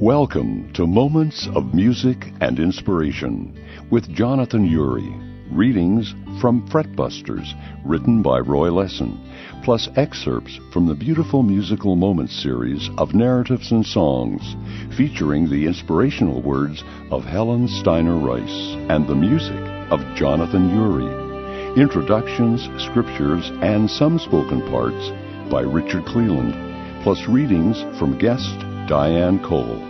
Welcome 0.00 0.72
to 0.74 0.86
Moments 0.86 1.48
of 1.56 1.74
Music 1.74 2.18
and 2.40 2.60
Inspiration 2.60 3.58
with 3.90 4.08
Jonathan 4.14 4.64
Urie. 4.64 5.12
Readings 5.50 6.14
from 6.40 6.68
Fretbusters, 6.68 7.52
written 7.84 8.22
by 8.22 8.38
Roy 8.38 8.68
Lessin, 8.68 9.18
plus 9.64 9.88
excerpts 9.96 10.60
from 10.72 10.86
the 10.86 10.94
beautiful 10.94 11.42
musical 11.42 11.96
moments 11.96 12.40
series 12.40 12.88
of 12.96 13.12
narratives 13.12 13.72
and 13.72 13.84
songs, 13.84 14.54
featuring 14.96 15.50
the 15.50 15.66
inspirational 15.66 16.42
words 16.42 16.84
of 17.10 17.24
Helen 17.24 17.66
Steiner 17.66 18.20
Rice 18.20 18.76
and 18.88 19.08
the 19.08 19.16
music 19.16 19.58
of 19.90 19.98
Jonathan 20.14 20.70
Urie. 20.70 21.82
Introductions, 21.82 22.68
scriptures, 22.84 23.50
and 23.62 23.90
some 23.90 24.20
spoken 24.20 24.60
parts 24.70 25.10
by 25.50 25.62
Richard 25.62 26.04
Cleland, 26.06 26.54
plus 27.02 27.26
readings 27.26 27.82
from 27.98 28.16
guest 28.16 28.67
Diane 28.88 29.38
Cole. 29.46 29.84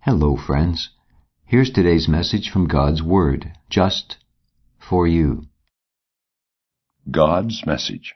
Hello, 0.00 0.36
friends. 0.36 0.90
Here's 1.44 1.70
today's 1.70 2.08
message 2.08 2.50
from 2.50 2.66
God's 2.66 3.00
Word, 3.00 3.52
just 3.70 4.16
for 4.76 5.06
you. 5.06 5.44
God's 7.08 7.64
message. 7.64 8.12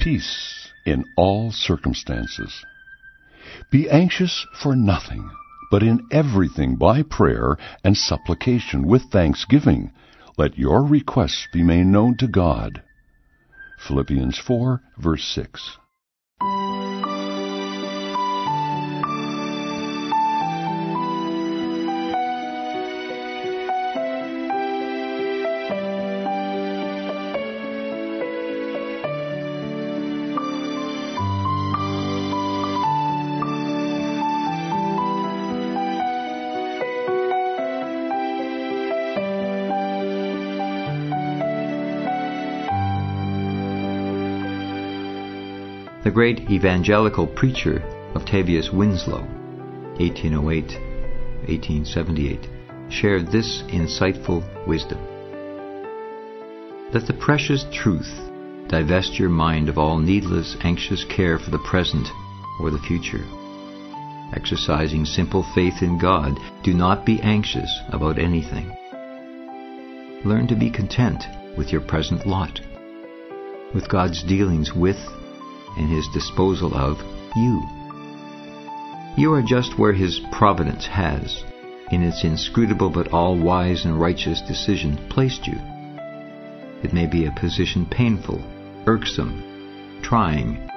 Peace 0.00 0.68
in 0.84 1.06
all 1.16 1.50
circumstances. 1.50 2.62
Be 3.72 3.88
anxious 3.88 4.46
for 4.62 4.76
nothing, 4.76 5.30
but 5.70 5.82
in 5.82 6.06
everything 6.12 6.76
by 6.76 7.00
prayer 7.00 7.56
and 7.82 7.96
supplication 7.96 8.86
with 8.86 9.04
thanksgiving, 9.04 9.92
let 10.36 10.58
your 10.58 10.84
requests 10.84 11.48
be 11.54 11.62
made 11.62 11.86
known 11.86 12.18
to 12.18 12.28
God. 12.28 12.82
Philippians 13.78 14.36
4, 14.36 14.82
verse 14.98 15.24
6. 15.24 15.78
The 46.04 46.10
great 46.10 46.50
evangelical 46.50 47.26
preacher 47.26 47.82
Octavius 48.14 48.70
Winslow, 48.70 49.22
1808 49.96 50.78
1878, 51.48 52.46
shared 52.90 53.32
this 53.32 53.62
insightful 53.68 54.44
wisdom. 54.66 54.98
Let 56.92 57.06
the 57.06 57.14
precious 57.18 57.64
truth 57.72 58.12
divest 58.68 59.18
your 59.18 59.30
mind 59.30 59.70
of 59.70 59.78
all 59.78 59.96
needless, 59.96 60.58
anxious 60.60 61.04
care 61.04 61.38
for 61.38 61.50
the 61.50 61.64
present 61.70 62.06
or 62.60 62.70
the 62.70 62.78
future. 62.80 63.24
Exercising 64.34 65.06
simple 65.06 65.42
faith 65.54 65.80
in 65.80 65.98
God, 65.98 66.38
do 66.62 66.74
not 66.74 67.06
be 67.06 67.18
anxious 67.22 67.80
about 67.88 68.18
anything. 68.18 68.76
Learn 70.22 70.48
to 70.48 70.54
be 70.54 70.70
content 70.70 71.24
with 71.56 71.72
your 71.72 71.80
present 71.80 72.26
lot, 72.26 72.60
with 73.72 73.88
God's 73.88 74.22
dealings 74.22 74.74
with 74.74 74.98
and 75.76 75.90
his 75.90 76.08
disposal 76.08 76.74
of 76.74 76.98
you. 77.36 77.62
You 79.16 79.32
are 79.34 79.42
just 79.42 79.78
where 79.78 79.92
his 79.92 80.20
providence 80.32 80.86
has, 80.86 81.44
in 81.90 82.02
its 82.02 82.24
inscrutable 82.24 82.90
but 82.90 83.12
all 83.12 83.38
wise 83.38 83.84
and 83.84 84.00
righteous 84.00 84.40
decision, 84.40 84.96
placed 85.08 85.46
you. 85.46 85.58
It 86.82 86.92
may 86.92 87.06
be 87.06 87.26
a 87.26 87.32
position 87.32 87.86
painful, 87.86 88.42
irksome, 88.86 90.00
trying, 90.02 90.68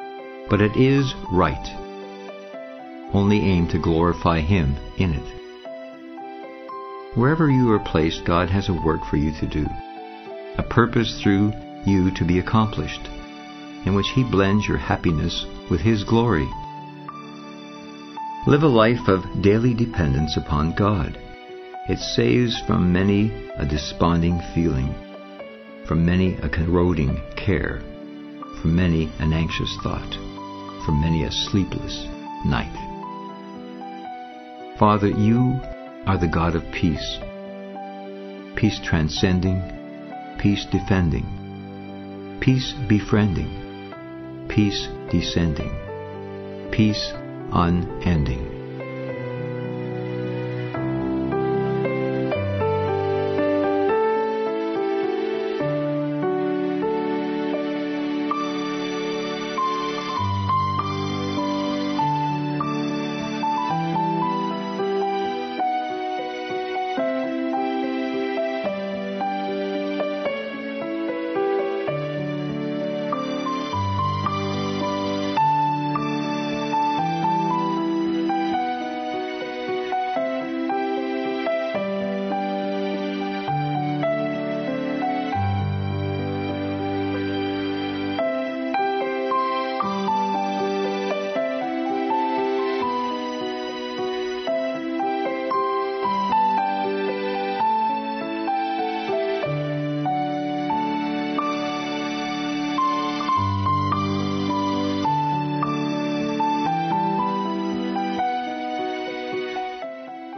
but 0.50 0.62
it 0.62 0.76
is 0.78 1.14
right. 1.32 1.68
Only 3.14 3.40
aim 3.40 3.68
to 3.70 3.80
glorify 3.80 4.42
him 4.42 4.78
in 4.98 5.14
it. 5.14 5.38
Wherever 7.16 7.50
you 7.50 7.72
are 7.72 7.80
placed, 7.80 8.26
God 8.26 8.50
has 8.50 8.70
a 8.70 8.74
work 8.74 9.04
for 9.06 9.18
you 9.18 9.32
to 9.40 9.48
do, 9.48 9.66
a 10.58 10.64
purpose 10.64 11.22
through 11.22 11.54
you 11.86 12.12
to 12.12 12.26
be 12.26 12.38
accomplished 12.40 13.10
in 13.88 13.96
which 13.96 14.10
He 14.10 14.24
blends 14.24 14.68
your 14.68 14.78
happiness 14.78 15.46
with 15.72 15.80
His 15.80 16.04
glory. 16.04 16.48
Live 18.46 18.64
a 18.64 18.68
life 18.68 19.08
of 19.08 19.42
daily 19.42 19.74
dependence 19.74 20.36
upon 20.36 20.76
God. 20.76 21.18
It 21.88 21.98
saves 21.98 22.60
from 22.68 22.92
many 22.92 23.32
a 23.56 23.66
desponding 23.66 24.42
feeling, 24.54 24.94
from 25.86 26.06
many 26.06 26.36
a 26.36 26.50
corroding 26.50 27.22
care, 27.38 27.80
from 28.62 28.76
many 28.76 29.10
an 29.20 29.32
anxious 29.32 29.74
thought, 29.82 30.14
from 30.86 31.00
many 31.00 31.24
a 31.24 31.32
sleepless 31.32 32.06
night. 32.46 32.76
Father, 34.78 35.08
you 35.08 35.62
are 36.06 36.18
the 36.18 36.28
God 36.28 36.56
of 36.56 36.72
peace, 36.74 37.20
peace 38.58 38.80
transcending, 38.84 39.64
peace 40.40 40.66
defending, 40.72 42.38
peace 42.42 42.74
befriending 42.90 43.67
peace 44.48 44.88
descending, 45.10 45.72
peace 46.72 47.12
unending. 47.52 48.57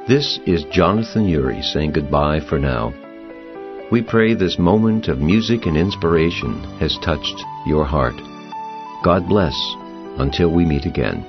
This 0.10 0.42
is 0.48 0.66
Jonathan 0.72 1.28
Urie 1.28 1.62
saying 1.62 1.92
goodbye 1.92 2.40
for 2.40 2.58
now. 2.58 2.92
We 3.92 4.02
pray 4.02 4.34
this 4.34 4.58
moment 4.58 5.08
of 5.08 5.20
music 5.20 5.68
and 5.68 5.78
inspiration 5.78 6.64
has 6.80 6.98
touched 7.04 7.40
your 7.68 7.86
heart. 7.86 8.16
God 9.04 9.30
bless 9.30 9.54
until 10.18 10.50
we 10.50 10.66
meet 10.66 10.88
again. 10.88 11.24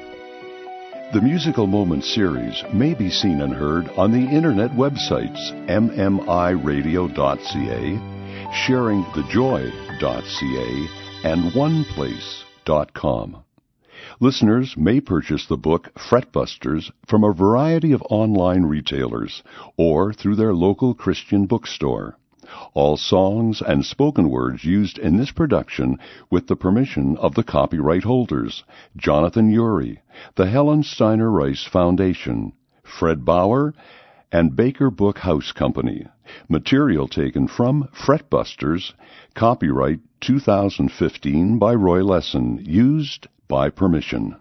The 1.13 1.21
Musical 1.21 1.67
Moments 1.67 2.15
series 2.15 2.65
may 2.73 2.95
be 2.95 3.11
seen 3.11 3.43
and 3.43 3.53
heard 3.53 3.91
on 3.99 4.13
the 4.13 4.27
internet 4.35 4.71
websites 4.71 5.53
mmiradio.ca, 5.69 7.11
sharingthejoy.ca, 8.65 11.29
and 11.29 11.53
oneplace.com. 11.53 13.45
Listeners 14.19 14.77
may 14.77 15.01
purchase 15.01 15.47
the 15.47 15.57
book 15.57 15.93
Fretbusters 15.95 16.91
from 17.07 17.23
a 17.23 17.33
variety 17.33 17.93
of 17.93 18.03
online 18.09 18.65
retailers 18.65 19.43
or 19.77 20.13
through 20.13 20.37
their 20.37 20.55
local 20.55 20.95
Christian 20.95 21.47
bookstore. 21.47 22.17
All 22.73 22.97
songs 22.97 23.61
and 23.61 23.85
spoken 23.85 24.31
words 24.31 24.65
used 24.65 24.99
in 24.99 25.17
this 25.17 25.31
production 25.31 25.99
with 26.31 26.47
the 26.47 26.57
permission 26.57 27.17
of 27.19 27.35
the 27.35 27.43
copyright 27.43 28.05
holders, 28.05 28.65
Jonathan 28.97 29.51
Urie, 29.51 30.01
the 30.35 30.47
Helen 30.47 30.83
Steiner 30.83 31.31
Rice 31.31 31.65
Foundation, 31.65 32.53
Fred 32.83 33.25
Bauer, 33.25 33.75
and 34.33 34.57
Baker 34.57 34.91
Book 34.91 35.19
House 35.19 35.53
Company. 35.53 36.07
Material 36.49 37.09
taken 37.09 37.49
from 37.49 37.89
Fretbusters, 37.93 38.95
copyright 39.35 40.01
2015 40.21 41.59
by 41.59 41.75
Roy 41.75 42.01
Lessin, 42.01 42.65
used 42.65 43.27
by 43.51 43.69
permission. 43.69 44.40